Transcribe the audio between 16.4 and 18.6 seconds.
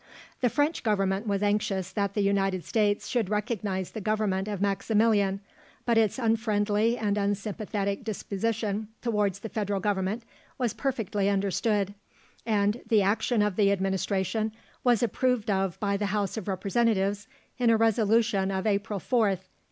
Representatives in a resolution